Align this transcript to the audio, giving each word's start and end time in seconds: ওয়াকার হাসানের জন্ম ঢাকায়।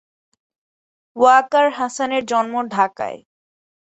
ওয়াকার 1.15 1.67
হাসানের 1.71 2.23
জন্ম 2.25 2.53
ঢাকায়। 2.67 3.19